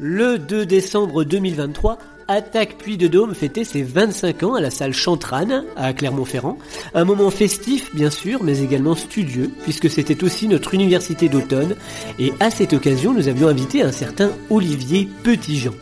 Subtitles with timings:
[0.00, 1.98] Le 2 décembre 2023,
[2.28, 6.56] Attaque Puy de Dôme fêtait ses 25 ans à la salle Chantrane, à Clermont-Ferrand.
[6.94, 11.74] Un moment festif, bien sûr, mais également studieux, puisque c'était aussi notre université d'automne.
[12.20, 15.72] Et à cette occasion, nous avions invité un certain Olivier Petitjean.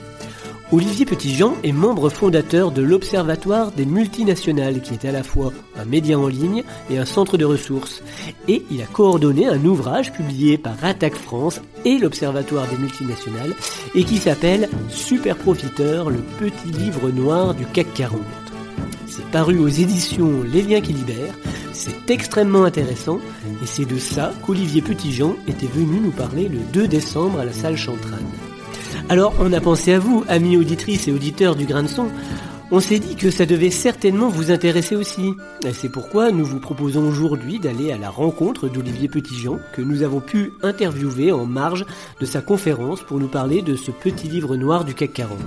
[0.73, 5.85] Olivier Petitjean est membre fondateur de l'Observatoire des multinationales, qui est à la fois un
[5.85, 8.03] média en ligne et un centre de ressources.
[8.49, 13.55] Et il a coordonné un ouvrage publié par Attaque France et l'Observatoire des multinationales,
[13.95, 18.21] et qui s'appelle Super Profiteur, le petit livre noir du CAC 40.
[19.07, 21.39] C'est paru aux éditions Les Liens qui libèrent,
[21.73, 23.21] c'est extrêmement intéressant,
[23.63, 27.53] et c'est de ça qu'Olivier Petitjean était venu nous parler le 2 décembre à la
[27.53, 28.27] salle Chantrane.
[29.09, 32.09] Alors on a pensé à vous, amis auditrices et auditeurs du grain de son.
[32.73, 35.35] On s'est dit que ça devait certainement vous intéresser aussi.
[35.73, 40.19] C'est pourquoi nous vous proposons aujourd'hui d'aller à la rencontre d'Olivier Petitjean, que nous avons
[40.19, 41.87] pu interviewer en marge
[42.21, 45.39] de sa conférence pour nous parler de ce petit livre noir du CAC 40.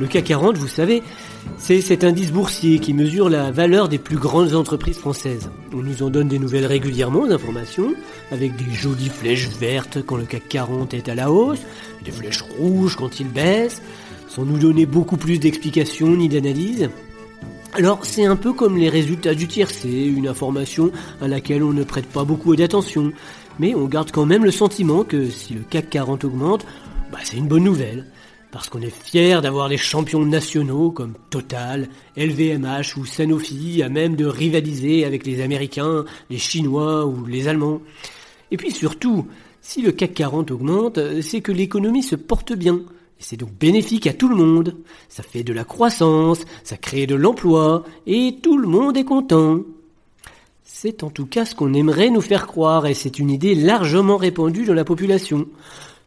[0.00, 1.02] Le CAC 40, vous savez,
[1.58, 5.50] c'est cet indice boursier qui mesure la valeur des plus grandes entreprises françaises.
[5.74, 7.92] On nous en donne des nouvelles régulièrement d'informations,
[8.32, 11.60] avec des jolies flèches vertes quand le CAC 40 est à la hausse,
[12.02, 13.82] des flèches rouges quand il baisse,
[14.26, 16.88] sans nous donner beaucoup plus d'explications ni d'analyses.
[17.74, 21.84] Alors c'est un peu comme les résultats du tiercé, une information à laquelle on ne
[21.84, 23.12] prête pas beaucoup d'attention,
[23.58, 26.64] mais on garde quand même le sentiment que si le CAC 40 augmente,
[27.12, 28.06] bah c'est une bonne nouvelle
[28.52, 34.16] parce qu'on est fier d'avoir des champions nationaux comme Total, LVMH ou Sanofi à même
[34.16, 37.80] de rivaliser avec les Américains, les Chinois ou les Allemands.
[38.50, 39.26] Et puis surtout,
[39.60, 42.80] si le CAC 40 augmente, c'est que l'économie se porte bien.
[43.20, 44.76] Et c'est donc bénéfique à tout le monde.
[45.08, 49.60] Ça fait de la croissance, ça crée de l'emploi, et tout le monde est content.
[50.64, 54.16] C'est en tout cas ce qu'on aimerait nous faire croire, et c'est une idée largement
[54.16, 55.46] répandue dans la population.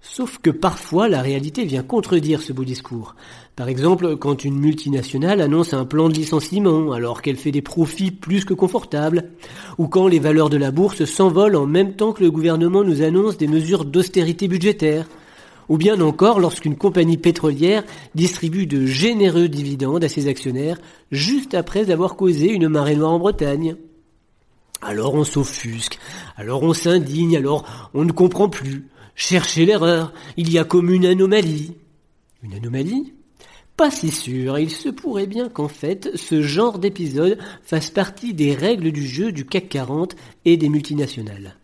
[0.06, 3.16] Sauf que parfois la réalité vient contredire ce beau discours.
[3.56, 8.12] Par exemple, quand une multinationale annonce un plan de licenciement alors qu'elle fait des profits
[8.12, 9.30] plus que confortables,
[9.78, 13.02] ou quand les valeurs de la bourse s'envolent en même temps que le gouvernement nous
[13.02, 15.08] annonce des mesures d'austérité budgétaire,
[15.69, 20.80] ou bien encore lorsqu'une compagnie pétrolière distribue de généreux dividendes à ses actionnaires
[21.12, 23.78] juste après avoir causé une marée noire en Bretagne.
[24.81, 25.97] Alors on s'offusque,
[26.35, 28.90] alors on s'indigne, alors on ne comprend plus.
[29.16, 31.74] Cherchez l'erreur, il y a comme une anomalie.
[32.41, 33.13] Une anomalie?
[33.78, 38.53] Pas si sûr, il se pourrait bien qu'en fait, ce genre d'épisode fasse partie des
[38.53, 40.16] règles du jeu du CAC 40
[40.46, 41.56] et des multinationales.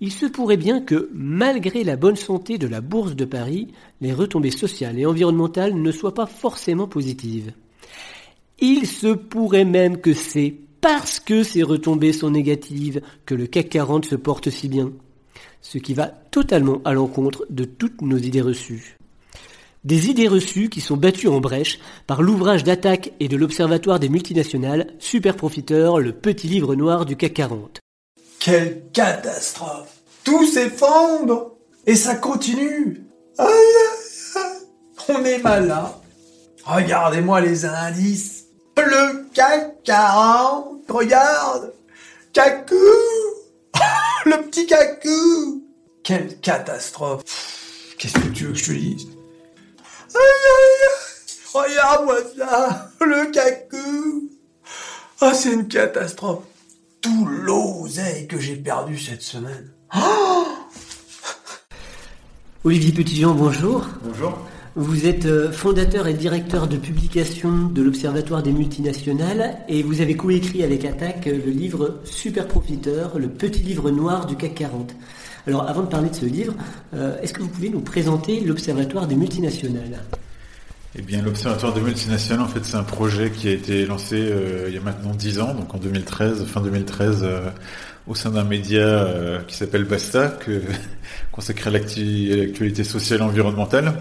[0.00, 3.68] Il se pourrait bien que, malgré la bonne santé de la bourse de Paris,
[4.00, 7.52] les retombées sociales et environnementales ne soient pas forcément positives.
[8.58, 13.68] Il se pourrait même que c'est parce que ces retombées sont négatives que le CAC
[13.68, 14.92] 40 se porte si bien
[15.60, 18.96] ce qui va totalement à l'encontre de toutes nos idées reçues.
[19.84, 24.08] Des idées reçues qui sont battues en brèche par l'ouvrage d'attaque et de l'Observatoire des
[24.08, 27.80] multinationales, Super Profiteur, le petit livre noir du CAC 40.
[28.38, 31.52] Quelle catastrophe Tout s'effondre
[31.86, 33.04] Et ça continue
[33.38, 34.66] aïe, aïe, aïe.
[35.08, 35.92] On est malade
[36.64, 38.44] Regardez-moi les indices
[38.76, 41.72] Le CAC 40 Regarde
[42.32, 42.76] Cacou
[44.26, 45.64] le petit cacou.
[46.04, 47.22] Quelle catastrophe.
[47.98, 49.08] Qu'est-ce que tu veux que je te dise?
[50.14, 51.02] Aïe aïe aïe.
[51.52, 52.90] Regarde-moi ça.
[53.00, 54.30] Le cacou.
[55.20, 56.44] Ah, c'est une catastrophe.
[57.00, 59.70] Tout l'oseille que j'ai perdu cette semaine.
[62.64, 63.86] Olivier Petitjean, bonjour.
[64.02, 64.38] Bonjour.
[64.74, 70.16] Vous êtes euh, fondateur et directeur de publication de l'Observatoire des multinationales et vous avez
[70.16, 74.94] coécrit avec Attaque euh, le livre Super Profiteur, le petit livre noir du CAC 40.
[75.46, 76.54] Alors avant de parler de ce livre,
[76.94, 80.00] euh, est-ce que vous pouvez nous présenter l'Observatoire des multinationales?
[80.96, 84.26] Eh bien l'Observatoire des multinationales, en fait c'est un projet qui a été lancé
[84.68, 87.26] il y a maintenant 10 ans, donc en 2013, fin 2013
[88.06, 89.06] au sein d'un média
[89.46, 90.38] qui s'appelle Basta,
[91.32, 93.94] consacré à l'actualité sociale et environnementale.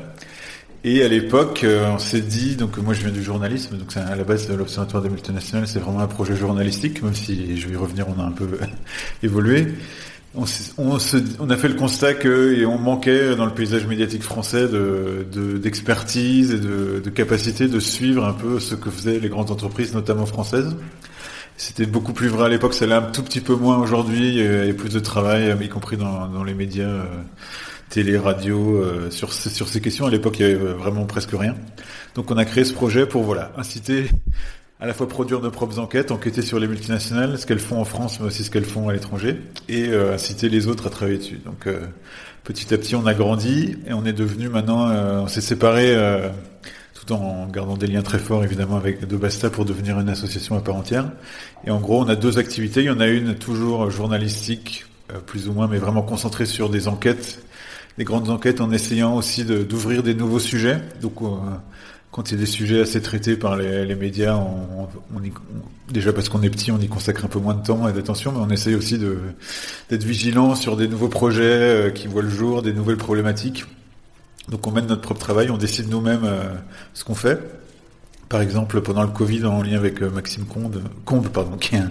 [0.84, 4.16] Et à l'époque, euh, on s'est dit, donc moi je viens du journalisme, donc à
[4.16, 7.74] la base de l'Observatoire des multinationales, c'est vraiment un projet journalistique, même si je vais
[7.74, 8.48] y revenir, on a un peu
[9.24, 9.68] évolué.
[10.34, 10.46] On,
[10.78, 10.98] on,
[11.40, 15.58] on, a fait le constat que et on manquait dans le paysage médiatique français de
[15.58, 19.94] d'expertise et de, de, capacité de suivre un peu ce que faisaient les grandes entreprises,
[19.94, 20.76] notamment françaises.
[21.58, 24.74] C'était beaucoup plus vrai à l'époque, ça l'est un tout petit peu moins aujourd'hui, a
[24.74, 26.86] plus de travail, y compris dans, dans les médias.
[26.86, 27.04] Euh,
[27.92, 30.06] télé, radio, euh, sur, sur ces questions.
[30.06, 31.56] À l'époque, il y avait vraiment presque rien.
[32.16, 34.06] Donc on a créé ce projet pour voilà inciter
[34.80, 37.86] à la fois produire nos propres enquêtes, enquêter sur les multinationales, ce qu'elles font en
[37.86, 39.40] France, mais aussi ce qu'elles font à l'étranger,
[39.70, 41.40] et euh, inciter les autres à travailler dessus.
[41.46, 41.82] Donc euh,
[42.44, 44.90] petit à petit, on a grandi et on est devenu maintenant,
[45.22, 45.96] on s'est séparé
[46.94, 50.56] tout en gardant des liens très forts évidemment avec De Basta pour devenir une association
[50.56, 51.12] à part entière.
[51.66, 52.82] Et en gros, on a deux activités.
[52.82, 54.86] Il y en a une toujours journalistique,
[55.28, 57.44] plus ou moins, mais vraiment concentrée sur des enquêtes,
[57.98, 60.82] des grandes enquêtes, en essayant aussi d'ouvrir des nouveaux sujets.
[61.02, 61.22] Donc
[62.12, 64.38] quand il y a des sujets assez traités par les, médias,
[65.90, 68.34] déjà parce qu'on est petit, on y consacre un peu moins de temps et d'attention,
[68.34, 72.62] mais on essaye aussi d'être vigilant sur des nouveaux projets euh, qui voient le jour,
[72.62, 73.66] des nouvelles problématiques.
[74.50, 76.54] Donc on mène notre propre travail, on décide nous-mêmes euh,
[76.94, 77.40] ce qu'on fait.
[78.32, 81.82] Par exemple, pendant le Covid, en lien avec euh, Maxime Combe, pardon, qui est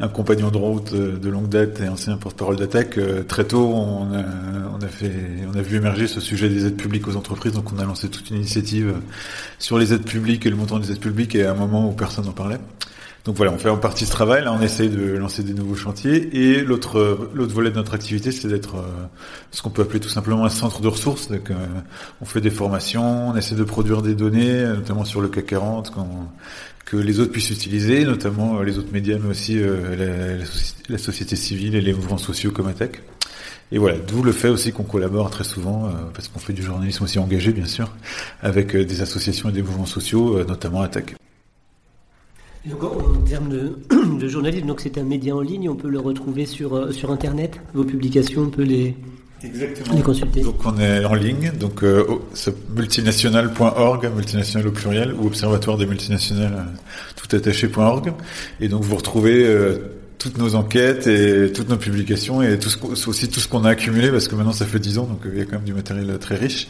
[0.00, 3.72] un, compagnon de route euh, de longue date et ancien porte-parole d'attaque, euh, très tôt,
[3.72, 4.24] on a,
[4.74, 7.52] on a vu émerger ce sujet des aides publiques aux entreprises.
[7.52, 8.94] Donc, on a lancé toute une initiative
[9.60, 11.92] sur les aides publiques et le montant des aides publiques, et à un moment où
[11.92, 12.58] personne n'en parlait.
[13.28, 14.42] Donc voilà, on fait en partie ce travail.
[14.42, 16.30] Là, on essaye de lancer des nouveaux chantiers.
[16.34, 19.04] Et l'autre l'autre volet de notre activité, c'est d'être euh,
[19.50, 21.28] ce qu'on peut appeler tout simplement un centre de ressources.
[21.28, 21.54] Donc, euh,
[22.22, 25.92] on fait des formations, on essaie de produire des données, notamment sur le CAC 40,
[26.86, 30.38] que les autres puissent utiliser, notamment euh, les autres médias, mais aussi la,
[30.88, 33.02] la, société civile et les mouvements sociaux comme ATEC.
[33.72, 37.04] Et voilà, d'où le fait aussi qu'on collabore très souvent, parce qu'on fait du journalisme
[37.04, 37.94] aussi engagé, bien sûr,
[38.40, 41.18] avec des associations et des mouvements sociaux, notamment ATEC.
[42.66, 43.78] Donc, en termes de,
[44.18, 47.10] de, journalisme, donc c'est un média en ligne, on peut le retrouver sur, euh, sur
[47.10, 48.94] Internet, vos publications, on peut les,
[49.42, 50.42] les consulter.
[50.42, 52.04] Donc on est en ligne, donc euh,
[52.74, 56.62] multinational.org, multinational au pluriel, ou observatoire des multinationales euh,
[57.16, 58.12] tout attaché.org.
[58.60, 63.08] Et donc vous retrouvez euh, toutes nos enquêtes et toutes nos publications et tout ce,
[63.08, 65.38] aussi tout ce qu'on a accumulé parce que maintenant ça fait dix ans donc il
[65.38, 66.68] y a quand même du matériel très riche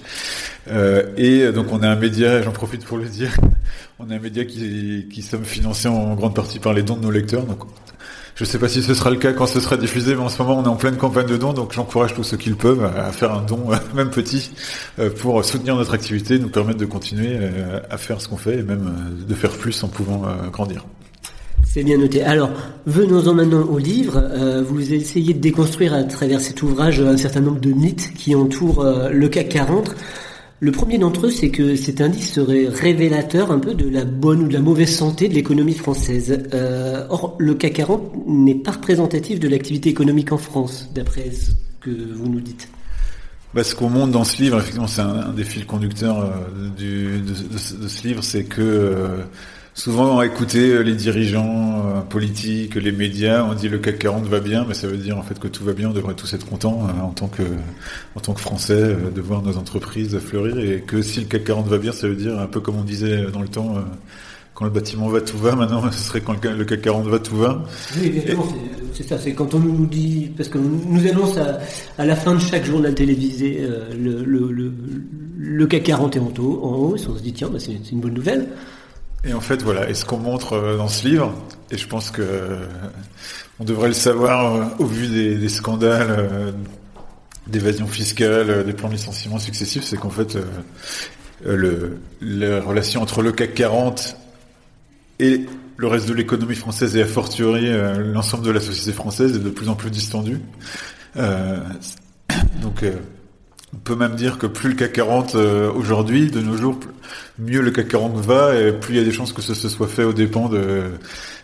[0.70, 3.34] euh, et donc on a un média j'en profite pour le dire
[3.98, 7.02] on a un média qui, qui sommes financés en grande partie par les dons de
[7.02, 7.60] nos lecteurs donc
[8.34, 10.28] je ne sais pas si ce sera le cas quand ce sera diffusé mais en
[10.28, 12.56] ce moment on est en pleine campagne de dons donc j'encourage tous ceux qui le
[12.56, 14.50] peuvent à faire un don même petit
[14.98, 18.58] euh, pour soutenir notre activité nous permettre de continuer euh, à faire ce qu'on fait
[18.58, 20.84] et même de faire plus en pouvant grandir.
[21.70, 22.22] C'est bien noté.
[22.22, 22.50] Alors,
[22.86, 24.16] venons-en maintenant au livre.
[24.16, 28.34] Euh, vous essayez de déconstruire à travers cet ouvrage un certain nombre de mythes qui
[28.34, 29.94] entourent euh, le CAC 40.
[30.60, 34.44] Le premier d'entre eux, c'est que cet indice serait révélateur un peu de la bonne
[34.44, 36.46] ou de la mauvaise santé de l'économie française.
[36.54, 41.50] Euh, or, le CAC 40 n'est pas représentatif de l'activité économique en France, d'après ce
[41.82, 42.70] que vous nous dites.
[43.52, 46.32] Bah, ce qu'on montre dans ce livre, effectivement, c'est un, des fils conducteurs
[46.78, 49.20] du, de, de, de, ce livre, c'est que
[49.78, 54.40] Souvent, écouter euh, les dirigeants euh, politiques, les médias, on dit le CAC 40 va
[54.40, 56.44] bien, mais ça veut dire en fait que tout va bien, on devrait tous être
[56.44, 57.44] contents euh, en tant que
[58.16, 61.68] en tant que Français de voir nos entreprises fleurir et que si le CAC 40
[61.68, 63.76] va bien, ça veut dire un peu comme on disait dans le temps
[64.52, 65.54] quand le bâtiment va, tout va.
[65.54, 67.62] Maintenant, ce serait quand le CAC 40 va, tout va.
[67.96, 68.48] Oui, évidemment,
[68.94, 69.16] c'est ça.
[69.16, 71.60] C'est quand on nous dit, parce qu'on nous annonce à,
[71.98, 73.64] à, la fin de chaque journal télévisé,
[73.96, 74.72] le, le, le,
[75.38, 78.00] le, CAC 40 est en haut, en haut, on se dit, tiens, bah, c'est une
[78.00, 78.48] bonne nouvelle.
[79.24, 81.34] Et en fait, voilà, et ce qu'on montre euh, dans ce livre,
[81.70, 82.66] et je pense que euh,
[83.58, 86.54] on devrait le savoir euh, au vu des, scandales
[87.46, 90.38] d'évasion fiscale, des plans de licenciement successifs, c'est qu'en fait,
[91.44, 94.16] la relation entre le CAC 40
[95.18, 95.46] et
[95.76, 97.70] le reste de l'économie française et a fortiori
[98.12, 100.40] l'ensemble de la société française est de plus en plus distendue.
[101.16, 102.84] donc
[103.74, 106.78] on peut même dire que plus le CAC 40 euh, aujourd'hui, de nos jours,
[107.38, 109.68] mieux le CAC 40 va, et plus il y a des chances que ce se
[109.68, 110.84] soit fait aux dépens de,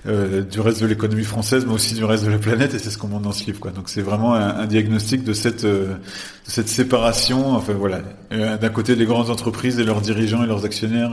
[0.07, 2.89] euh, du reste de l'économie française, mais aussi du reste de la planète, et c'est
[2.89, 3.61] ce qu'on montre dans ce livre.
[3.61, 3.73] Quoi.
[3.73, 7.53] Donc c'est vraiment un, diagnostic de cette, euh, de cette séparation.
[7.53, 8.01] Enfin voilà,
[8.31, 11.13] d'un côté les grandes entreprises et leurs dirigeants et leurs actionnaires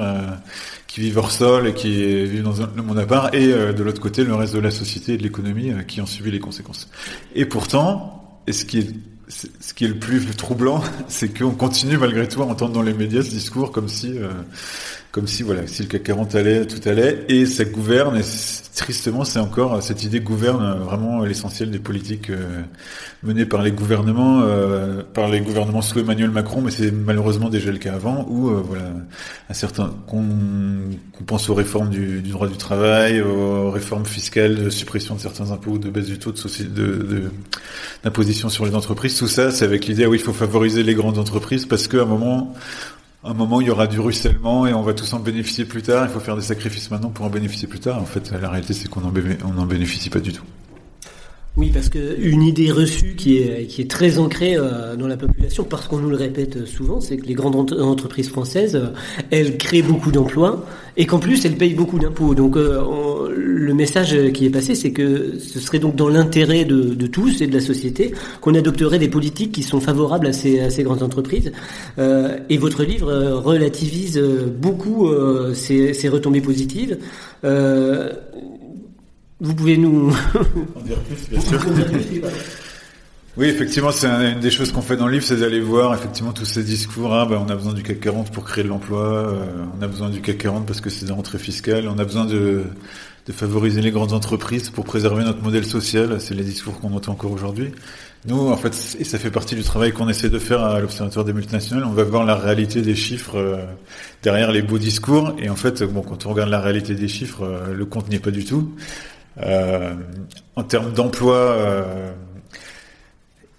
[0.87, 4.01] qui vivent hors sol et qui vivent dans le monde à part, et de l'autre
[4.01, 6.89] côté le reste de la société et de l'économie qui en subit les conséquences.
[7.35, 8.87] Et pourtant, et ce qui est
[9.31, 12.93] ce qui est le plus troublant, c'est qu'on continue malgré tout à entendre dans les
[12.93, 14.29] médias ce discours comme si, euh,
[15.11, 18.17] comme si voilà, si le CAC 40 allait, tout allait, et ça gouverne.
[18.17, 18.21] Et
[18.75, 22.61] tristement, c'est encore cette idée gouverne vraiment l'essentiel des politiques euh,
[23.21, 27.71] menées par les gouvernements, euh, par les gouvernements sous Emmanuel Macron, mais c'est malheureusement déjà
[27.71, 28.93] le cas avant, où voilà,
[29.49, 30.25] à certains qu'on
[31.25, 35.77] pense aux réformes du, droit du travail, aux réformes fiscales, de suppression de certains impôts,
[35.77, 37.23] de baisse du taux de
[38.03, 41.17] d'imposition sur les entreprises tout ça, c'est avec l'idée, oui, il faut favoriser les grandes
[41.17, 42.53] entreprises parce qu'à un moment,
[43.23, 46.05] un moment, il y aura du ruissellement et on va tous en bénéficier plus tard.
[46.07, 48.01] Il faut faire des sacrifices maintenant pour en bénéficier plus tard.
[48.01, 50.43] En fait, la réalité, c'est qu'on n'en bénéficie pas du tout.
[51.57, 55.97] Oui, parce qu'une idée reçue qui est, très ancrée euh, dans la population, parce qu'on
[55.97, 58.93] nous le répète souvent, c'est que les grandes entreprises françaises, euh,
[59.31, 62.35] elles créent beaucoup d'emplois et qu'en plus elles payent beaucoup d'impôts.
[62.35, 62.79] Donc euh,
[63.61, 67.47] le message qui est passé, c'est que ce serait donc dans l'intérêt de, tous et
[67.47, 71.51] de la société qu'on adopterait des politiques qui sont favorables à ces, grandes entreprises.
[71.97, 73.11] et votre livre
[73.43, 75.09] relativise beaucoup
[75.53, 76.97] ces, retombées positives.
[79.41, 80.09] Vous pouvez nous
[80.75, 81.59] en dire plus, bien sûr.
[83.37, 86.33] Oui, effectivement, c'est une des choses qu'on fait dans le livre, c'est d'aller voir effectivement
[86.33, 87.13] tous ces discours.
[87.15, 89.45] Hein, ben, on a besoin du CAC 40 pour créer de l'emploi, euh,
[89.79, 92.25] on a besoin du CAC 40 parce que c'est des rentrées fiscales, on a besoin
[92.25, 92.65] de,
[93.27, 96.19] de favoriser les grandes entreprises pour préserver notre modèle social.
[96.19, 97.71] C'est les discours qu'on entend encore aujourd'hui.
[98.27, 101.25] Nous, en fait, et ça fait partie du travail qu'on essaie de faire à l'Observatoire
[101.25, 103.65] des multinationales, on va voir la réalité des chiffres euh,
[104.21, 105.33] derrière les beaux discours.
[105.39, 108.15] Et en fait, bon, quand on regarde la réalité des chiffres, euh, le compte n'y
[108.15, 108.75] est pas du tout.
[109.41, 109.95] Euh,
[110.55, 112.11] en termes d'emploi, euh,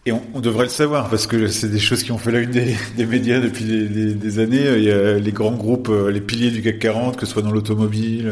[0.07, 2.51] et on, devrait le savoir parce que c'est des choses qui ont fait la une
[2.51, 4.65] des, médias depuis des, des, années.
[4.77, 7.53] Il y a les grands groupes, les piliers du CAC 40, que ce soit dans
[7.53, 8.29] l'automobile,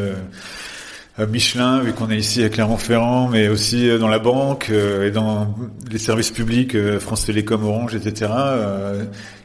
[1.26, 5.54] Michelin, vu qu'on est ici à Clermont-Ferrand, mais aussi dans la banque et dans
[5.90, 8.30] les services publics, France Télécom, Orange, etc.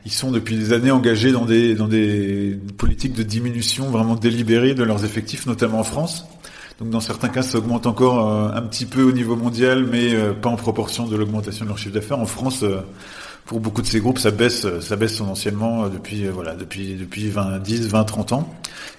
[0.05, 4.73] Ils sont depuis des années engagés dans des dans des politiques de diminution vraiment délibérées
[4.73, 6.25] de leurs effectifs, notamment en France.
[6.79, 10.13] Donc dans certains cas, ça augmente encore euh, un petit peu au niveau mondial, mais
[10.13, 12.19] euh, pas en proportion de l'augmentation de leur chiffre d'affaires.
[12.19, 12.81] En France, euh,
[13.45, 17.59] pour beaucoup de ces groupes, ça baisse, ça baisse tendanciellement depuis voilà depuis depuis 20,
[17.59, 18.53] 10, 20, 30 ans.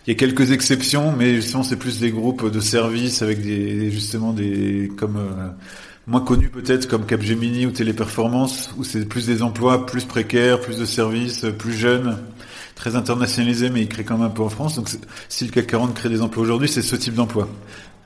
[0.06, 3.90] Il y a quelques exceptions, mais justement c'est plus des groupes de services avec des
[3.90, 5.18] justement des comme
[6.06, 10.78] moins connus peut-être comme Capgemini ou Téléperformance, où c'est plus des emplois plus précaires, plus
[10.78, 12.16] de services, plus jeunes
[12.76, 14.76] très internationalisé, mais il crée quand même un peu en France.
[14.76, 14.88] Donc,
[15.28, 17.48] si le CAC 40 crée des emplois aujourd'hui, c'est ce type d'emploi.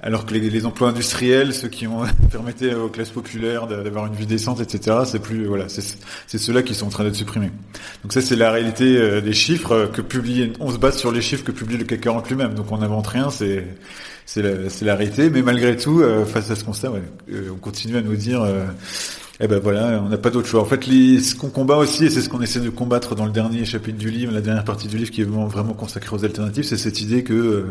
[0.02, 4.14] Alors que les, les, emplois industriels, ceux qui ont permetté aux classes populaires d'avoir une
[4.14, 7.50] vie décente, etc., c'est plus voilà, c'est ceux-là qui sont en train d'être supprimés.
[8.02, 10.54] Donc ça, c'est la réalité euh, des chiffres euh, que publie.
[10.59, 12.54] On se base sur les chiffres que publie le CAC 40 lui-même.
[12.54, 13.66] Donc on n'invente rien, c'est
[14.25, 14.50] c'est la,
[14.83, 15.28] la, réalité.
[15.28, 17.02] Mais malgré tout, euh, face à ce constat, ouais,
[17.52, 18.47] on continue à nous dire
[19.43, 20.61] eh ben voilà, on n'a pas d'autre choix.
[20.61, 23.33] En fait, ce qu'on combat aussi, et c'est ce qu'on essaie de combattre dans le
[23.33, 26.65] dernier chapitre du livre, la dernière partie du livre qui est vraiment, consacrée aux alternatives,
[26.65, 27.65] c'est cette idée que euh,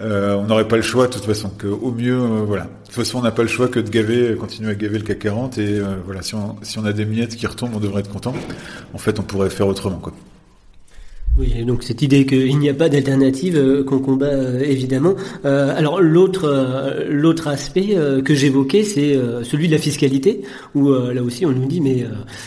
[0.00, 2.86] euh on n'aurait pas le choix de toute façon, que au mieux, euh, voilà, de
[2.86, 5.20] toute façon, on n'a pas le choix que de gaver, continuer à gaver le CAC
[5.20, 8.10] 40, et voilà, si on, si on a des miettes qui retombent, on devrait être
[8.10, 8.34] content.
[8.92, 10.12] En fait, on pourrait faire autrement, quoi.
[11.38, 15.14] Oui, donc cette idée qu'il n'y a pas d'alternative euh, qu'on combat euh, évidemment.
[15.44, 20.42] Euh, alors l'autre l'autre aspect que j'évoquais, c'est celui de la fiscalité,
[20.74, 22.04] où là aussi on nous dit mais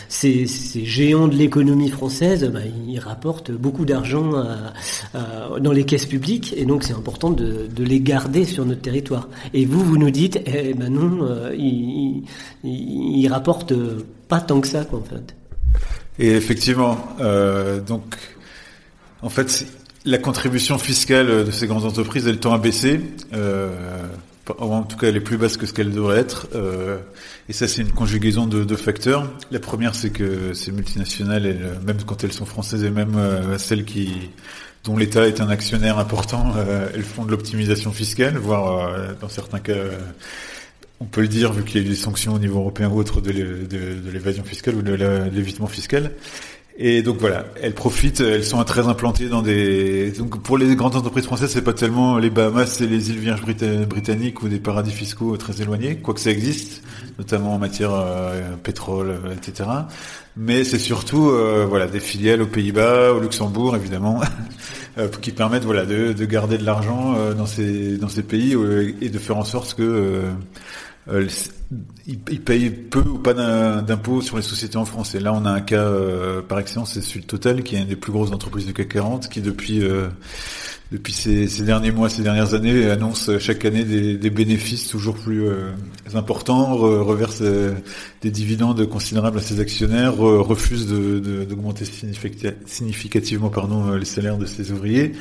[0.08, 4.32] ces, ces, géants de l'économie française, bah, ils rapportent beaucoup d'argent
[5.60, 9.28] dans les caisses publiques, et donc c'est important de, de, les garder sur notre territoire.
[9.54, 12.24] Et vous, vous nous dites, eh ben non, ils,
[12.64, 13.74] ils, ils rapportent
[14.28, 15.34] pas tant que ça, quoi, en fait.
[16.18, 16.98] Et effectivement,
[17.86, 18.16] donc
[19.22, 19.66] en fait,
[20.04, 23.00] la contribution fiscale de ces grandes entreprises, elle tend à baisser.
[23.32, 23.70] Euh,
[24.58, 26.48] en tout cas, elle est plus basse que ce qu'elle devrait être.
[26.54, 26.98] Euh,
[27.48, 29.30] et ça, c'est une conjugaison de deux facteurs.
[29.50, 33.58] La première, c'est que ces multinationales, elles, même quand elles sont françaises et même euh,
[33.58, 34.30] celles qui
[34.84, 39.28] dont l'État est un actionnaire important, euh, elles font de l'optimisation fiscale, voire euh, dans
[39.28, 39.76] certains cas,
[40.98, 42.98] on peut le dire, vu qu'il y a eu des sanctions au niveau européen ou
[42.98, 43.30] autre de
[44.10, 44.94] l'évasion fiscale ou de
[45.32, 46.10] l'évitement fiscal.
[46.78, 50.10] Et donc voilà, elles profitent, elles sont très implantées dans des.
[50.12, 53.42] Donc pour les grandes entreprises françaises, c'est pas tellement les Bahamas, c'est les îles Vierges
[53.42, 56.82] britanniques ou des paradis fiscaux très éloignés, quoique ça existe,
[57.18, 59.68] notamment en matière euh, pétrole, euh, etc.
[60.34, 64.22] Mais c'est surtout euh, voilà des filiales aux Pays-Bas, au Luxembourg évidemment,
[65.20, 68.56] qui permettent voilà de, de garder de l'argent dans ces dans ces pays
[69.02, 70.22] et de faire en sorte que
[71.08, 71.28] euh,
[72.06, 75.14] ils, payent peu ou pas d'impôts sur les sociétés en France.
[75.14, 77.80] Et là, on a un cas euh, par excellence, c'est celui de Total, qui est
[77.80, 80.08] une des plus grosses entreprises du CAC 40, qui depuis euh,
[80.92, 85.14] depuis ces, ces, derniers mois, ces dernières années, annonce chaque année des, des bénéfices toujours
[85.14, 85.70] plus euh,
[86.14, 94.36] importants, reverse des dividendes considérables à ses actionnaires, refuse d'augmenter de, significativement pardon, les salaires
[94.36, 95.12] de ses ouvriers,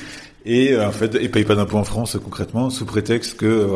[0.46, 3.70] et en fait, et paye pas d'impôts en France concrètement, sous prétexte que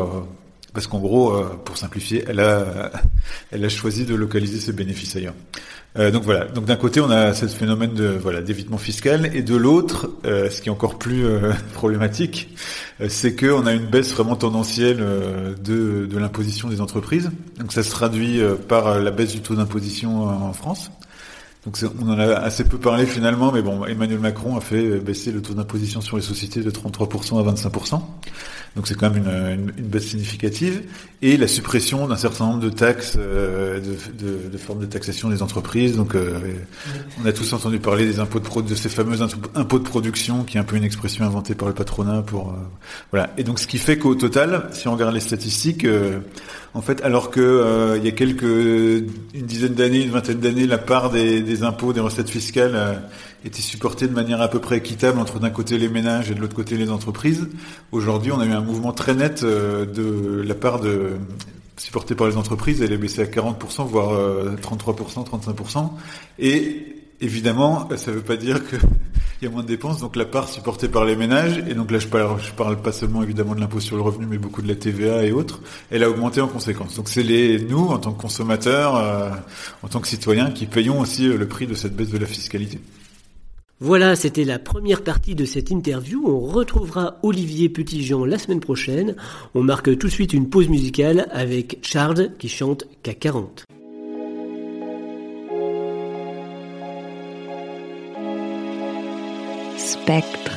[0.76, 2.92] parce qu'en gros, euh, pour simplifier, elle a,
[3.50, 5.32] elle a choisi de localiser ses bénéfices ailleurs.
[5.98, 6.44] Euh, donc voilà.
[6.44, 10.50] Donc d'un côté, on a ce phénomène de voilà d'évitement fiscal, et de l'autre, euh,
[10.50, 11.24] ce qui est encore plus
[11.72, 12.54] problématique,
[13.08, 17.30] c'est que on a une baisse vraiment tendancielle de, de l'imposition des entreprises.
[17.58, 20.90] Donc ça se traduit par la baisse du taux d'imposition en France.
[21.66, 25.32] Donc on en a assez peu parlé finalement, mais bon, Emmanuel Macron a fait baisser
[25.32, 28.00] le taux d'imposition sur les sociétés de 33% à 25%.
[28.76, 30.82] Donc c'est quand même une, une, baisse significative.
[31.22, 35.30] Et la suppression d'un certain nombre de taxes, euh, de, de, de, formes de taxation
[35.30, 35.96] des entreprises.
[35.96, 36.38] Donc euh,
[37.22, 39.16] on a tous entendu parler des impôts de, de ces fameux
[39.54, 42.56] impôts de production, qui est un peu une expression inventée par le patronat pour euh,
[43.10, 43.30] voilà.
[43.38, 45.86] Et donc ce qui fait qu'au total, si on regarde les statistiques,
[46.74, 50.76] en fait, alors que il y a quelques une dizaine d'années, une vingtaine d'années, la
[50.76, 53.02] part des, des, impôts, des recettes fiscales
[53.44, 56.40] était supportée de manière à peu près équitable entre d'un côté les ménages et de
[56.40, 57.48] l'autre côté les entreprises.
[57.92, 61.12] Aujourd'hui, on a eu un mouvement très net euh, de la part de
[61.78, 64.12] supportée par les entreprises, elle est baissée à 40%, voire
[64.56, 65.90] 33%, euh, 35%.
[66.38, 68.78] Et évidemment, ça ne veut pas dire qu'il
[69.42, 70.00] y a moins de dépenses.
[70.00, 72.92] Donc la part supportée par les ménages, et donc là je parle, je parle pas
[72.92, 76.02] seulement évidemment de l'impôt sur le revenu, mais beaucoup de la TVA et autres, elle
[76.02, 76.96] a augmenté en conséquence.
[76.96, 79.30] Donc c'est les nous, en tant que consommateurs, euh,
[79.82, 82.80] en tant que citoyens, qui payons aussi le prix de cette baisse de la fiscalité.
[83.78, 86.22] Voilà, c'était la première partie de cette interview.
[86.26, 89.16] On retrouvera Olivier Petitjean la semaine prochaine.
[89.54, 93.65] On marque tout de suite une pause musicale avec Charles qui chante K40.
[100.06, 100.52] Spectre.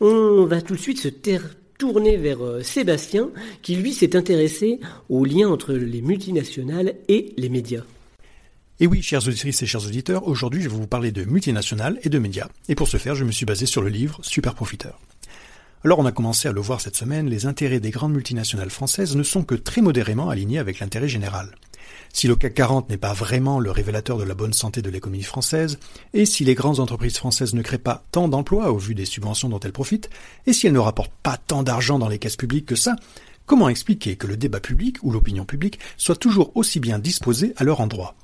[0.00, 1.42] On va tout de suite se taire
[1.76, 3.30] tourné vers euh, Sébastien,
[3.62, 7.82] qui lui s'est intéressé au lien entre les multinationales et les médias.
[8.78, 12.08] Et oui, chers auditrices et chers auditeurs, aujourd'hui je vais vous parler de multinationales et
[12.08, 12.46] de médias.
[12.68, 15.00] Et pour ce faire, je me suis basé sur le livre Super Profiteur.
[15.84, 19.16] Alors on a commencé à le voir cette semaine, les intérêts des grandes multinationales françaises
[19.16, 21.50] ne sont que très modérément alignés avec l'intérêt général
[22.12, 25.22] si le CAC 40 n'est pas vraiment le révélateur de la bonne santé de l'économie
[25.22, 25.78] française,
[26.14, 29.48] et si les grandes entreprises françaises ne créent pas tant d'emplois au vu des subventions
[29.48, 30.10] dont elles profitent,
[30.46, 32.96] et si elles ne rapportent pas tant d'argent dans les caisses publiques que ça,
[33.44, 37.64] comment expliquer que le débat public ou l'opinion publique soit toujours aussi bien disposé à
[37.64, 38.14] leur endroit?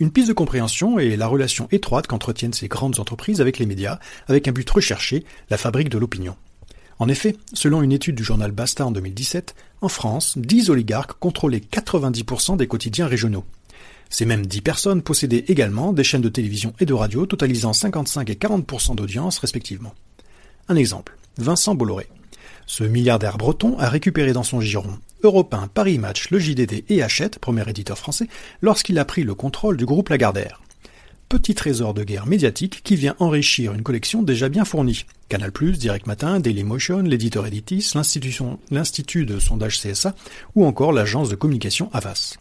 [0.00, 3.98] Une piste de compréhension est la relation étroite qu'entretiennent ces grandes entreprises avec les médias,
[4.28, 6.36] avec un but recherché, la fabrique de l'opinion.
[6.98, 11.62] En effet, selon une étude du journal Basta en 2017, en France, 10 oligarques contrôlaient
[11.72, 13.44] 90% des quotidiens régionaux.
[14.10, 18.28] Ces mêmes 10 personnes possédaient également des chaînes de télévision et de radio totalisant 55
[18.28, 19.94] et 40% d'audience respectivement.
[20.68, 22.08] Un exemple, Vincent Bolloré.
[22.66, 27.02] Ce milliardaire breton a récupéré dans son giron Europe 1, Paris Match, le JDD et
[27.02, 28.28] Hachette, premier éditeur français,
[28.62, 30.60] lorsqu'il a pris le contrôle du groupe Lagardère
[31.30, 35.04] petit trésor de guerre médiatique qui vient enrichir une collection déjà bien fournie.
[35.28, 40.16] Canal+, Direct Matin, Dailymotion, l'éditeur Editis, l'Institut de sondage CSA
[40.56, 42.34] ou encore l'agence de communication Avas.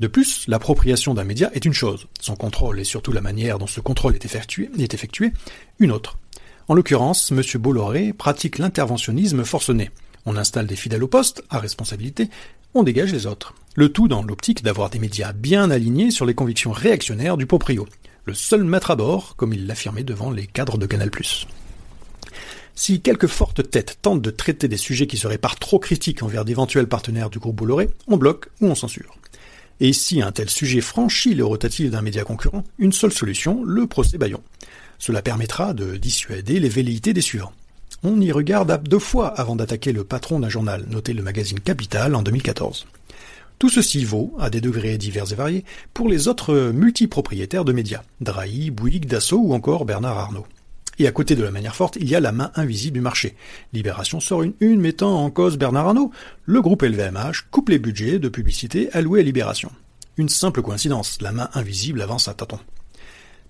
[0.00, 3.68] De plus, l'appropriation d'un média est une chose, son contrôle et surtout la manière dont
[3.68, 5.32] ce contrôle est effectué, est effectué
[5.78, 6.18] une autre.
[6.66, 7.40] En l'occurrence, M.
[7.62, 9.92] Bolloré pratique l'interventionnisme forcené.
[10.26, 12.30] On installe des fidèles au poste, à responsabilité,
[12.74, 13.54] on dégage les autres.
[13.76, 17.86] Le tout dans l'optique d'avoir des médias bien alignés sur les convictions réactionnaires du proprio
[18.24, 21.10] le seul maître à bord, comme il l'affirmait devant les cadres de Canal+.
[22.74, 26.44] Si quelques fortes têtes tentent de traiter des sujets qui seraient par trop critiques envers
[26.44, 29.16] d'éventuels partenaires du groupe Bolloré, on bloque ou on censure.
[29.80, 33.86] Et si un tel sujet franchit les rotatives d'un média concurrent, une seule solution, le
[33.86, 34.42] procès Bayon.
[34.98, 37.52] Cela permettra de dissuader les velléités des suivants.
[38.02, 42.14] On y regarde deux fois avant d'attaquer le patron d'un journal, noté le magazine Capital
[42.14, 42.86] en 2014.
[43.58, 48.02] Tout ceci vaut, à des degrés divers et variés, pour les autres multipropriétaires de médias,
[48.20, 50.46] Drahi, Bouygues, Dassault ou encore Bernard Arnault.
[50.98, 53.34] Et à côté de la manière forte, il y a la main invisible du marché.
[53.72, 56.12] Libération sort une une mettant en cause Bernard Arnault.
[56.44, 59.70] Le groupe LVMH coupe les budgets de publicité alloués à Libération.
[60.16, 62.60] Une simple coïncidence, la main invisible avance à tâtons.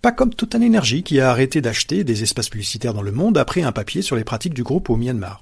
[0.04, 3.62] Pas comme Total Energy qui a arrêté d'acheter des espaces publicitaires dans le monde après
[3.62, 5.40] un papier sur les pratiques du groupe au Myanmar.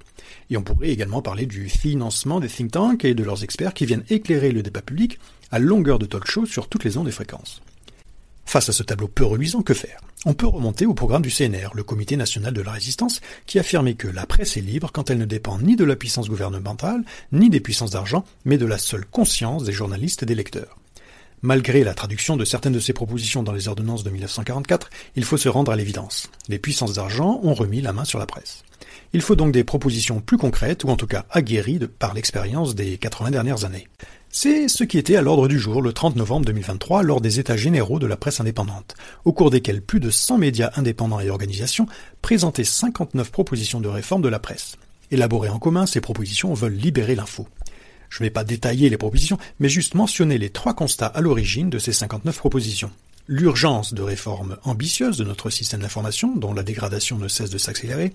[0.51, 3.87] Et on pourrait également parler du financement des think tanks et de leurs experts qui
[3.87, 5.19] viennent éclairer le débat public
[5.51, 7.61] à longueur de talk show sur toutes les ondes et fréquences.
[8.45, 10.01] Face à ce tableau peu reluisant, que faire?
[10.27, 13.95] On peut remonter au programme du CNR, le Comité national de la résistance, qui affirmait
[13.95, 17.51] que la presse est libre quand elle ne dépend ni de la puissance gouvernementale, ni
[17.51, 20.79] des puissances d'argent, mais de la seule conscience des journalistes et des lecteurs.
[21.45, 25.37] Malgré la traduction de certaines de ces propositions dans les ordonnances de 1944, il faut
[25.37, 26.31] se rendre à l'évidence.
[26.49, 28.63] Les puissances d'argent ont remis la main sur la presse.
[29.13, 32.97] Il faut donc des propositions plus concrètes, ou en tout cas aguerries par l'expérience des
[32.97, 33.89] 80 dernières années.
[34.31, 37.57] C'est ce qui était à l'ordre du jour le 30 novembre 2023 lors des États
[37.57, 41.89] généraux de la presse indépendante, au cours desquels plus de 100 médias indépendants et organisations
[42.23, 44.77] présentaient 59 propositions de réforme de la presse.
[45.11, 47.49] Élaborées en commun, ces propositions veulent libérer l'info.
[48.13, 51.71] Je ne vais pas détailler les propositions, mais juste mentionner les trois constats à l'origine
[51.71, 52.91] de ces 59 propositions.
[53.29, 58.13] l'urgence de réformes ambitieuses de notre système d'information, dont la dégradation ne cesse de s'accélérer,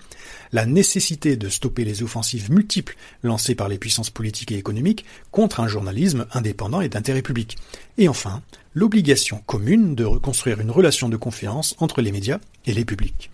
[0.51, 5.61] la nécessité de stopper les offensives multiples lancées par les puissances politiques et économiques contre
[5.61, 7.57] un journalisme indépendant et d'intérêt public,
[7.97, 8.43] et enfin
[8.75, 13.31] l'obligation commune de reconstruire une relation de confiance entre les médias et les publics.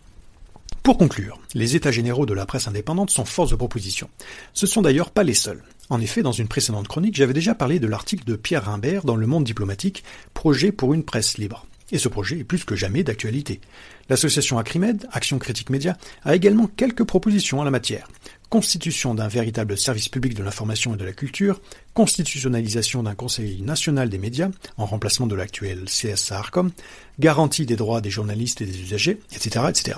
[0.84, 4.10] Pour conclure, les états généraux de la presse indépendante sont force de proposition.
[4.54, 5.64] Ce sont d'ailleurs pas les seuls.
[5.90, 9.16] En effet, dans une précédente chronique, j'avais déjà parlé de l'article de Pierre Rimbert dans
[9.16, 11.66] Le Monde diplomatique, Projet pour une presse libre.
[11.94, 13.62] Et ce projet est plus que jamais d'actualité.
[14.10, 18.10] L'association Acrimed, Action Critique Média, a également quelques propositions en la matière.
[18.50, 21.62] Constitution d'un véritable service public de l'information et de la culture,
[21.94, 26.72] constitutionnalisation d'un Conseil national des médias, en remplacement de l'actuel CSA-ARCOM,
[27.20, 29.96] garantie des droits des journalistes et des usagers, etc., etc.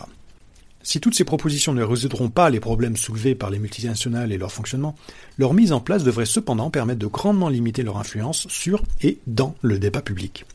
[0.85, 4.51] Si toutes ces propositions ne résoudront pas les problèmes soulevés par les multinationales et leur
[4.51, 4.95] fonctionnement,
[5.39, 9.55] leur mise en place devrait cependant permettre de grandement limiter leur influence sur et dans
[9.63, 10.45] le débat public.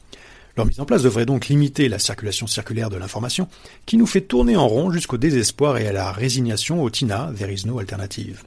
[0.56, 3.48] Leur mise en place devrait donc limiter la circulation circulaire de l'information,
[3.86, 7.52] qui nous fait tourner en rond jusqu'au désespoir et à la résignation au TINA, there
[7.52, 8.44] is alternative.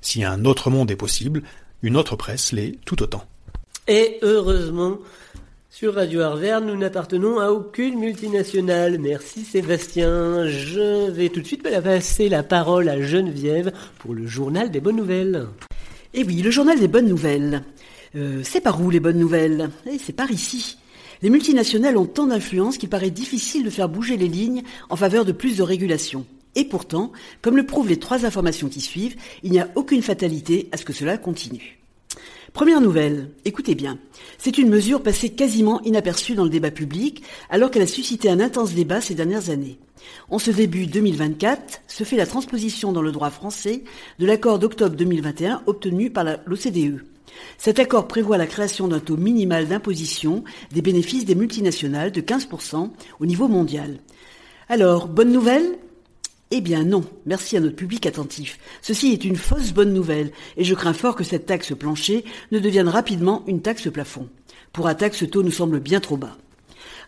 [0.00, 1.42] Si un autre monde est possible,
[1.82, 3.24] une autre presse l'est tout autant.
[3.88, 4.96] Et heureusement,
[5.78, 8.98] sur Radio Arverne, nous n'appartenons à aucune multinationale.
[8.98, 10.48] Merci Sébastien.
[10.48, 14.96] Je vais tout de suite passer la parole à Geneviève pour le journal des bonnes
[14.96, 15.48] nouvelles.
[16.14, 17.62] Eh oui, le journal des bonnes nouvelles.
[18.14, 19.68] Euh, c'est par où les bonnes nouvelles?
[19.84, 20.78] Eh, c'est par ici.
[21.20, 25.26] Les multinationales ont tant d'influence qu'il paraît difficile de faire bouger les lignes en faveur
[25.26, 26.24] de plus de régulation.
[26.54, 27.12] Et pourtant,
[27.42, 30.86] comme le prouvent les trois informations qui suivent, il n'y a aucune fatalité à ce
[30.86, 31.75] que cela continue.
[32.52, 33.98] Première nouvelle, écoutez bien.
[34.38, 38.40] C'est une mesure passée quasiment inaperçue dans le débat public, alors qu'elle a suscité un
[38.40, 39.78] intense débat ces dernières années.
[40.30, 43.82] En ce début 2024, se fait la transposition dans le droit français
[44.18, 47.04] de l'accord d'octobre 2021 obtenu par l'OCDE.
[47.58, 52.90] Cet accord prévoit la création d'un taux minimal d'imposition des bénéfices des multinationales de 15%
[53.20, 53.98] au niveau mondial.
[54.68, 55.78] Alors, bonne nouvelle?
[56.52, 58.58] Eh bien non, merci à notre public attentif.
[58.80, 62.60] Ceci est une fausse bonne nouvelle, et je crains fort que cette taxe plancher ne
[62.60, 64.28] devienne rapidement une taxe plafond.
[64.72, 66.36] Pour attaque, ce taux nous semble bien trop bas.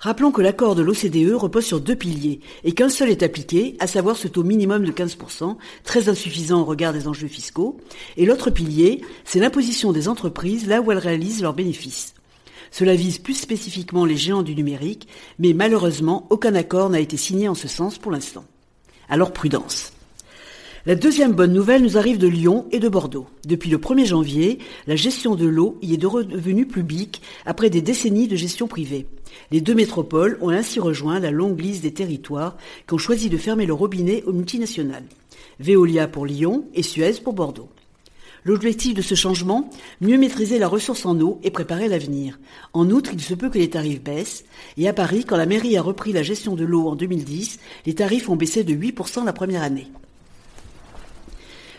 [0.00, 3.86] Rappelons que l'accord de l'OCDE repose sur deux piliers, et qu'un seul est appliqué, à
[3.86, 7.78] savoir ce taux minimum de 15%, très insuffisant au regard des enjeux fiscaux,
[8.16, 12.14] et l'autre pilier, c'est l'imposition des entreprises là où elles réalisent leurs bénéfices.
[12.72, 17.48] Cela vise plus spécifiquement les géants du numérique, mais malheureusement, aucun accord n'a été signé
[17.48, 18.44] en ce sens pour l'instant.
[19.10, 19.94] Alors prudence.
[20.84, 23.26] La deuxième bonne nouvelle nous arrive de Lyon et de Bordeaux.
[23.46, 28.28] Depuis le 1er janvier, la gestion de l'eau y est devenue publique après des décennies
[28.28, 29.06] de gestion privée.
[29.50, 33.38] Les deux métropoles ont ainsi rejoint la longue liste des territoires qui ont choisi de
[33.38, 35.04] fermer le robinet aux multinationales.
[35.58, 37.70] Veolia pour Lyon et Suez pour Bordeaux.
[38.44, 39.68] L'objectif de ce changement,
[40.00, 42.38] mieux maîtriser la ressource en eau et préparer l'avenir.
[42.72, 44.44] En outre, il se peut que les tarifs baissent,
[44.76, 47.94] et à Paris, quand la mairie a repris la gestion de l'eau en 2010, les
[47.94, 49.88] tarifs ont baissé de 8% la première année.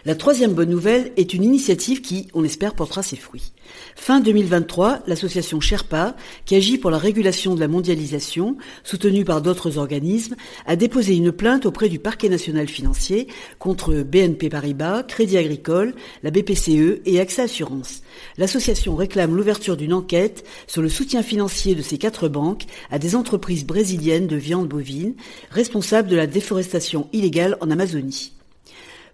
[0.05, 3.51] La troisième bonne nouvelle est une initiative qui, on espère, portera ses fruits.
[3.97, 9.77] Fin 2023, l'association Sherpa, qui agit pour la régulation de la mondialisation, soutenue par d'autres
[9.77, 10.35] organismes,
[10.65, 13.27] a déposé une plainte auprès du parquet national financier
[13.59, 18.01] contre BNP Paribas, Crédit Agricole, la BPCE et AXA Assurance.
[18.37, 23.15] L'association réclame l'ouverture d'une enquête sur le soutien financier de ces quatre banques à des
[23.15, 25.15] entreprises brésiliennes de viande bovine,
[25.51, 28.31] responsables de la déforestation illégale en Amazonie.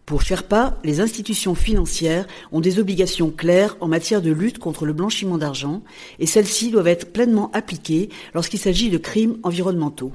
[0.05, 4.93] Pour Sherpa, les institutions financières ont des obligations claires en matière de lutte contre le
[4.93, 5.81] blanchiment d'argent
[6.19, 10.11] et celles-ci doivent être pleinement appliquées lorsqu'il s'agit de crimes environnementaux.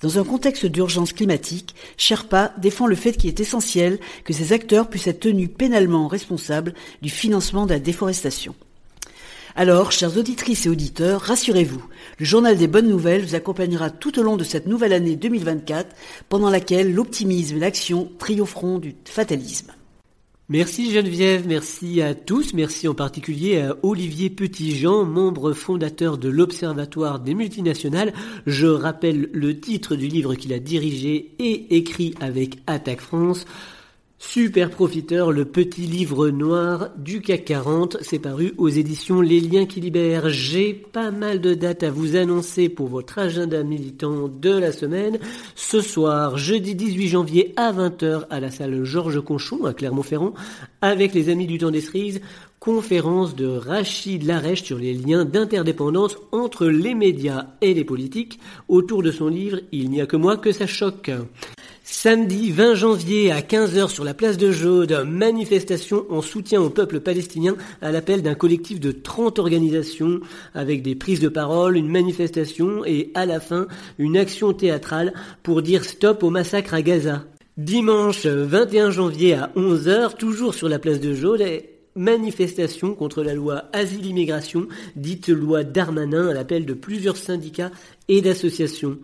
[0.00, 4.88] Dans un contexte d'urgence climatique, Sherpa défend le fait qu'il est essentiel que ces acteurs
[4.88, 6.72] puissent être tenus pénalement responsables
[7.02, 8.54] du financement de la déforestation.
[9.58, 11.82] Alors, chères auditrices et auditeurs, rassurez-vous,
[12.18, 15.96] le journal des bonnes nouvelles vous accompagnera tout au long de cette nouvelle année 2024,
[16.28, 19.72] pendant laquelle l'optimisme et l'action triompheront du fatalisme.
[20.50, 27.18] Merci Geneviève, merci à tous, merci en particulier à Olivier Petitjean, membre fondateur de l'Observatoire
[27.18, 28.12] des multinationales.
[28.46, 33.46] Je rappelle le titre du livre qu'il a dirigé et écrit avec Attaque France.
[34.18, 39.66] Super profiteur, le petit livre noir du CAC 40, c'est paru aux éditions Les Liens
[39.66, 40.30] qui libèrent.
[40.30, 45.18] J'ai pas mal de dates à vous annoncer pour votre agenda militant de la semaine.
[45.54, 50.32] Ce soir, jeudi 18 janvier à 20h à la salle Georges Conchon à Clermont-Ferrand
[50.80, 52.22] avec les amis du temps des cerises
[52.58, 59.02] conférence de Rachid Larèche sur les liens d'interdépendance entre les médias et les politiques autour
[59.02, 61.10] de son livre Il n'y a que moi que ça choque.
[61.88, 66.98] Samedi 20 janvier à 15h sur la place de Jaude, manifestation en soutien au peuple
[66.98, 70.18] palestinien à l'appel d'un collectif de 30 organisations
[70.52, 73.68] avec des prises de parole, une manifestation et à la fin
[73.98, 77.22] une action théâtrale pour dire stop au massacre à Gaza.
[77.56, 81.44] Dimanche 21 janvier à 11h, toujours sur la place de Jaude,
[81.96, 87.72] manifestation contre la loi Asile-Immigration, dite loi Darmanin, à l'appel de plusieurs syndicats
[88.08, 88.98] et d'associations.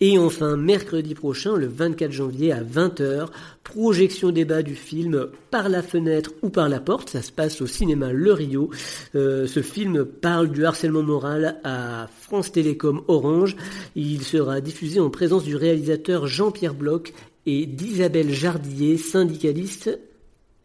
[0.00, 3.28] Et enfin, mercredi prochain, le 24 janvier à 20h,
[3.64, 7.10] projection débat du film Par la fenêtre ou par la porte.
[7.10, 8.70] Ça se passe au cinéma Le Rio.
[9.14, 13.56] Euh, ce film parle du harcèlement moral à France Télécom Orange.
[13.94, 17.12] Il sera diffusé en présence du réalisateur Jean-Pierre Bloch
[17.46, 19.98] et d'Isabelle Jardillet, syndicaliste